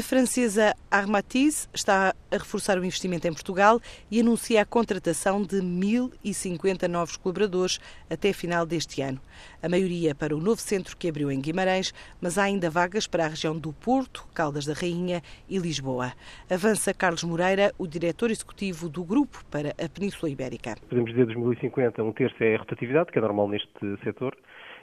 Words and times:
A 0.00 0.02
francesa 0.02 0.74
Armatise 0.90 1.68
está 1.74 2.14
a 2.30 2.38
reforçar 2.38 2.78
o 2.78 2.84
investimento 2.86 3.28
em 3.28 3.34
Portugal 3.34 3.78
e 4.10 4.18
anuncia 4.18 4.62
a 4.62 4.64
contratação 4.64 5.42
de 5.42 5.56
1.050 5.56 6.88
novos 6.88 7.18
colaboradores 7.18 7.78
até 8.08 8.32
final 8.32 8.64
deste 8.64 9.02
ano. 9.02 9.20
A 9.62 9.68
maioria 9.68 10.14
para 10.14 10.34
o 10.34 10.40
novo 10.40 10.58
centro 10.58 10.96
que 10.96 11.06
abriu 11.06 11.30
em 11.30 11.38
Guimarães, 11.38 11.92
mas 12.18 12.38
há 12.38 12.44
ainda 12.44 12.70
vagas 12.70 13.06
para 13.06 13.26
a 13.26 13.28
região 13.28 13.58
do 13.58 13.74
Porto, 13.74 14.26
Caldas 14.32 14.64
da 14.64 14.72
Rainha 14.72 15.20
e 15.46 15.58
Lisboa. 15.58 16.14
Avança 16.48 16.94
Carlos 16.94 17.22
Moreira, 17.22 17.70
o 17.76 17.86
diretor 17.86 18.30
executivo 18.30 18.88
do 18.88 19.04
grupo 19.04 19.44
para 19.50 19.72
a 19.72 19.86
Península 19.86 20.30
Ibérica. 20.30 20.76
Podemos 20.88 21.10
dizer 21.10 21.26
2050, 21.26 22.02
um 22.02 22.12
terço 22.12 22.42
é 22.42 22.54
a 22.54 22.58
rotatividade, 22.58 23.12
que 23.12 23.18
é 23.18 23.20
normal 23.20 23.50
neste 23.50 23.98
setor 24.02 24.34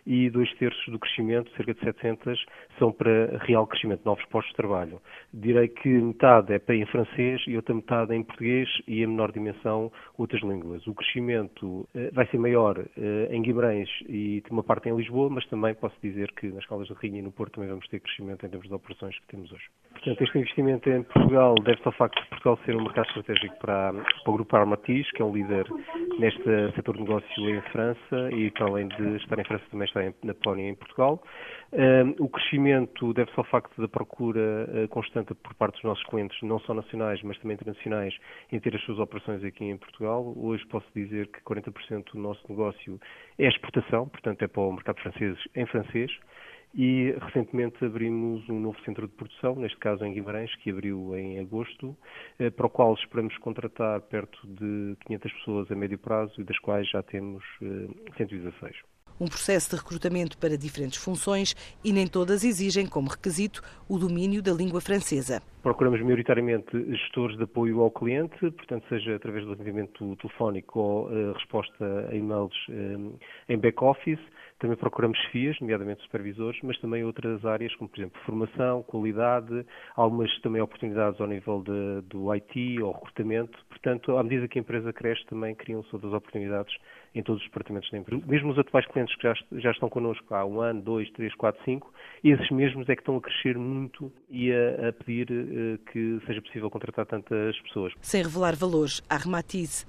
e 0.06 0.30
dois 0.30 0.52
terços 0.56 0.86
do 0.88 1.00
crescimento, 1.00 1.52
cerca 1.56 1.74
de 1.74 1.80
700, 1.80 2.46
são 2.78 2.92
para 2.92 3.38
real 3.40 3.66
crescimento, 3.68 4.02
novos 4.06 4.24
postos 4.26 4.52
de 4.52 4.58
trabalho. 4.58 5.02
Direi 5.34 5.68
que 5.68 5.90
metade 5.90 6.54
é 6.54 6.60
para 6.60 6.76
em 6.76 6.86
francês 6.86 7.42
e 7.48 7.56
outra 7.56 7.74
metade 7.74 8.14
em 8.14 8.24
português 8.24 8.70
e 8.88 9.04
em 9.04 9.08
menor 9.08 9.32
dimensão 9.32 9.92
outras 10.18 10.42
línguas. 10.42 10.86
O 10.88 10.94
crescimento 10.94 11.88
eh, 11.96 12.10
vai 12.14 12.26
ser 12.28 12.38
maior 12.38 12.78
eh, 12.98 13.28
em 13.32 13.42
Guimarães 13.42 13.90
e 14.08 14.44
uma 14.50 14.64
parte 14.64 14.90
em 14.90 14.96
Lisboa, 14.96 15.30
mas 15.30 15.46
também 15.48 15.74
posso 15.76 15.96
dizer 16.02 16.32
que 16.34 16.48
nas 16.48 16.66
Caldas 16.66 16.88
da 16.90 16.96
Rainha 16.96 17.20
e 17.20 17.22
no 17.22 17.32
Porto 17.32 17.56
também 17.56 17.70
vamos 17.70 17.88
ter 17.88 18.00
crescimento 18.00 18.46
em 18.46 18.50
termos 18.50 18.68
de 18.68 18.74
operações 18.74 19.18
que 19.20 19.28
temos 19.28 19.52
hoje. 19.52 19.66
Portanto, 19.98 20.24
este 20.24 20.38
investimento 20.38 20.90
em 20.90 21.04
Portugal 21.04 21.56
deve-se 21.56 21.88
ao 21.88 21.92
facto 21.94 22.22
de 22.22 22.30
Portugal 22.30 22.60
ser 22.66 22.76
um 22.76 22.84
mercado 22.84 23.08
estratégico 23.08 23.58
para, 23.58 23.94
para 23.94 24.32
o 24.32 24.34
Grupo 24.34 24.56
Armatis, 24.56 25.10
que 25.12 25.22
é 25.22 25.26
um 25.26 25.34
líder 25.34 25.66
neste 26.20 26.44
setor 26.76 26.96
de 26.96 27.02
negócio 27.02 27.50
em 27.50 27.62
França 27.72 28.30
e 28.32 28.52
para 28.52 28.68
além 28.68 28.88
de 28.90 29.18
estar 29.18 29.40
em 29.40 29.44
França 29.44 29.64
também 29.72 29.88
está 29.88 30.02
na 30.24 30.34
Polónia 30.36 30.68
e 30.68 30.70
em 30.70 30.76
Portugal. 30.76 31.22
o 32.20 32.30
crescimento 32.30 33.12
deve-se 33.14 33.38
ao 33.38 33.44
facto 33.46 33.82
da 33.82 33.88
procura 33.88 34.70
eh, 34.74 34.88
constante 34.88 35.34
por 35.34 35.54
parte 35.56 35.74
dos 35.76 35.84
nossos 35.84 36.04
clientes, 36.06 36.38
não 36.44 36.60
só 36.60 36.74
nacionais, 36.76 37.22
mas 37.24 37.38
também 37.40 37.56
internacionais, 37.56 38.16
em 38.52 38.60
ter 38.60 38.76
as 38.76 38.82
suas 38.84 39.00
operações 39.00 39.44
aqui 39.44 39.66
em 39.66 39.78
Portugal. 39.78 40.34
Hoje 40.38 40.66
posso 40.68 40.88
dizer 40.96 41.28
que 41.28 41.42
40% 41.42 42.14
do 42.14 42.20
nosso 42.20 42.42
negócio 42.48 43.00
é 43.40 43.48
exportação, 43.48 44.08
portanto 44.08 44.44
é 44.44 44.48
para 44.48 44.62
o 44.62 44.72
mercado 44.72 45.02
francês 45.02 45.38
em 45.56 45.66
francês. 45.66 46.12
E 46.74 47.16
recentemente 47.20 47.84
abrimos 47.84 48.48
um 48.50 48.60
novo 48.60 48.80
centro 48.84 49.08
de 49.08 49.14
produção, 49.14 49.56
neste 49.56 49.78
caso 49.78 50.06
em 50.06 50.14
Guimarães, 50.14 50.54
que 50.58 50.70
abriu 50.70 51.16
em 51.18 51.40
agosto, 51.40 51.98
eh, 52.38 52.50
para 52.50 52.68
o 52.68 52.70
qual 52.70 52.94
esperamos 52.94 53.36
contratar 53.38 54.02
perto 54.02 54.38
de 54.46 54.96
500 55.06 55.34
pessoas 55.34 55.72
a 55.72 55.76
médio 55.76 55.98
prazo 55.98 56.40
e 56.40 56.44
das 56.44 56.60
quais 56.60 56.88
já 56.90 57.02
temos 57.02 57.44
116 58.18 58.76
um 59.20 59.28
processo 59.28 59.72
de 59.72 59.76
recrutamento 59.78 60.38
para 60.38 60.58
diferentes 60.58 61.00
funções 61.00 61.56
e 61.84 61.92
nem 61.92 62.08
todas 62.08 62.44
exigem 62.44 62.86
como 62.86 63.10
requisito 63.10 63.62
o 63.88 63.98
domínio 63.98 64.42
da 64.42 64.54
língua 64.54 64.80
francesa. 64.80 65.42
Procuramos 65.64 66.00
maioritariamente 66.02 66.72
gestores 66.96 67.36
de 67.36 67.44
apoio 67.44 67.82
ao 67.82 67.92
cliente, 67.92 68.40
portanto, 68.40 68.86
seja 68.88 69.16
através 69.16 69.44
do 69.44 69.54
atendimento 69.54 70.16
telefónico 70.18 70.80
ou 70.80 71.08
uh, 71.08 71.34
resposta 71.34 72.08
a 72.10 72.16
e-mails 72.16 72.56
uh, 72.70 73.20
em 73.50 73.58
back-office. 73.58 74.20
Também 74.60 74.76
procuramos 74.76 75.20
FIAs, 75.32 75.60
nomeadamente 75.60 76.02
supervisores, 76.04 76.60
mas 76.64 76.80
também 76.80 77.04
outras 77.04 77.46
áreas, 77.46 77.76
como, 77.76 77.90
por 77.90 78.00
exemplo, 78.00 78.20
formação, 78.26 78.82
qualidade, 78.84 79.66
algumas 79.96 80.36
também 80.42 80.62
oportunidades 80.62 81.22
ao 81.22 81.28
nível 81.28 81.62
de, 81.62 82.02
do 82.08 82.32
IT 82.34 82.82
ou 82.82 82.92
recrutamento. 82.92 83.58
Portanto, 83.70 84.18
à 84.18 84.24
medida 84.24 84.48
que 84.48 84.58
a 84.58 84.62
empresa 84.62 84.92
cresce, 84.92 85.24
também 85.28 85.54
criam-se 85.54 85.94
outras 85.94 86.12
oportunidades 86.12 86.76
em 87.14 87.22
todos 87.22 87.42
os 87.42 87.48
departamentos 87.48 87.90
da 87.92 87.98
empresa. 88.00 88.24
Mesmo 88.26 88.52
os 88.52 88.58
atuais 88.58 88.86
clientes 88.88 89.16
que 89.16 89.24
já, 89.24 89.34
já 89.54 89.72
estão 89.72 89.90
connosco 89.90 90.34
há 90.34 90.44
um 90.44 90.60
ano, 90.60 90.82
dois, 90.82 91.10
três, 91.12 91.34
quatro, 91.36 91.64
cinco, 91.64 91.94
esses 92.24 92.50
mesmos 92.50 92.90
é 92.90 92.96
que 92.96 93.02
estão 93.02 93.18
a 93.18 93.22
crescer 93.22 93.58
muito 93.58 94.12
e 94.30 94.52
a, 94.52 94.90
a 94.90 94.94
pedir 94.94 95.28
que 95.92 96.20
seja 96.26 96.42
possível 96.42 96.70
contratar 96.70 97.06
tantas 97.06 97.60
pessoas. 97.62 97.94
Sem 98.02 98.24
revelar 98.24 98.56
valores, 98.56 99.02
a 99.10 99.18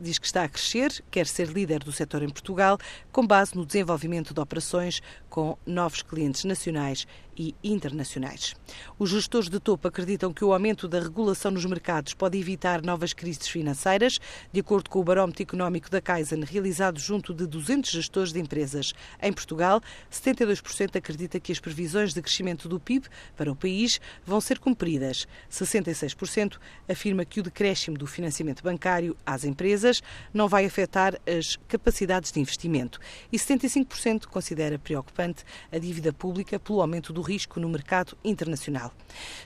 diz 0.00 0.18
que 0.18 0.26
está 0.26 0.44
a 0.44 0.48
crescer, 0.48 0.90
quer 1.10 1.26
ser 1.26 1.48
líder 1.48 1.80
do 1.80 1.92
setor 1.92 2.22
em 2.22 2.28
Portugal, 2.28 2.78
com 3.12 3.26
base 3.26 3.56
no 3.56 3.64
desenvolvimento 3.64 4.32
de 4.34 4.40
operações 4.40 5.00
com 5.28 5.56
novos 5.66 6.02
clientes 6.02 6.44
nacionais 6.44 7.06
e 7.38 7.54
internacionais. 7.62 8.54
Os 8.98 9.10
gestores 9.10 9.48
de 9.48 9.60
topo 9.60 9.86
acreditam 9.86 10.32
que 10.32 10.44
o 10.44 10.52
aumento 10.52 10.88
da 10.88 10.98
regulação 10.98 11.52
nos 11.52 11.64
mercados 11.64 12.12
pode 12.12 12.36
evitar 12.36 12.82
novas 12.82 13.12
crises 13.12 13.46
financeiras. 13.46 14.18
De 14.52 14.60
acordo 14.60 14.90
com 14.90 14.98
o 14.98 15.04
barómetro 15.04 15.42
económico 15.42 15.88
da 15.88 16.00
Kaizen, 16.00 16.42
realizado 16.42 16.98
junto 16.98 17.32
de 17.32 17.46
200 17.46 17.90
gestores 17.90 18.32
de 18.32 18.40
empresas 18.40 18.92
em 19.22 19.32
Portugal, 19.32 19.80
72% 20.10 20.96
acredita 20.96 21.38
que 21.38 21.52
as 21.52 21.60
previsões 21.60 22.12
de 22.12 22.20
crescimento 22.20 22.68
do 22.68 22.80
PIB 22.80 23.06
para 23.36 23.52
o 23.52 23.56
país 23.56 24.00
vão 24.26 24.40
ser 24.40 24.58
cumpridas. 24.58 25.26
66% 25.50 26.58
afirma 26.88 27.24
que 27.24 27.40
o 27.40 27.42
decréscimo 27.42 27.96
do 27.96 28.06
financiamento 28.06 28.62
bancário 28.62 29.16
às 29.24 29.44
empresas 29.44 30.02
não 30.34 30.48
vai 30.48 30.66
afetar 30.66 31.18
as 31.26 31.56
capacidades 31.68 32.32
de 32.32 32.40
investimento. 32.40 32.98
E 33.30 33.36
75% 33.38 34.26
considera 34.26 34.78
preocupante 34.78 35.44
a 35.70 35.78
dívida 35.78 36.12
pública 36.12 36.58
pelo 36.58 36.80
aumento 36.80 37.12
do 37.12 37.27
risco 37.28 37.60
no 37.60 37.68
mercado 37.68 38.16
internacional. 38.24 38.90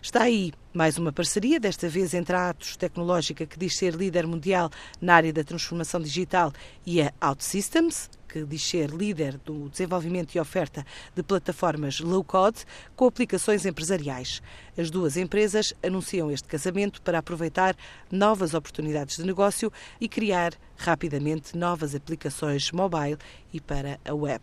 Está 0.00 0.22
aí 0.22 0.52
mais 0.72 0.96
uma 0.96 1.12
parceria, 1.12 1.58
desta 1.58 1.88
vez 1.88 2.14
entre 2.14 2.36
a 2.36 2.50
Atos 2.50 2.76
Tecnológica, 2.76 3.44
que 3.44 3.58
diz 3.58 3.76
ser 3.76 3.94
líder 3.94 4.24
mundial 4.26 4.70
na 5.00 5.16
área 5.16 5.32
da 5.32 5.42
transformação 5.42 6.00
digital, 6.00 6.52
e 6.86 7.02
a 7.02 7.12
OutSystems, 7.20 8.08
que 8.28 8.44
diz 8.44 8.62
ser 8.62 8.90
líder 8.90 9.36
do 9.38 9.68
desenvolvimento 9.68 10.34
e 10.34 10.40
oferta 10.40 10.86
de 11.14 11.22
plataformas 11.22 11.98
low-code 12.00 12.64
com 12.94 13.06
aplicações 13.06 13.66
empresariais. 13.66 14.40
As 14.78 14.88
duas 14.88 15.16
empresas 15.16 15.74
anunciam 15.82 16.30
este 16.30 16.48
casamento 16.48 17.02
para 17.02 17.18
aproveitar 17.18 17.76
novas 18.10 18.54
oportunidades 18.54 19.16
de 19.16 19.26
negócio 19.26 19.70
e 20.00 20.08
criar 20.08 20.54
rapidamente 20.76 21.56
novas 21.58 21.94
aplicações 21.94 22.70
mobile 22.70 23.18
e 23.52 23.60
para 23.60 24.00
a 24.04 24.14
web. 24.14 24.42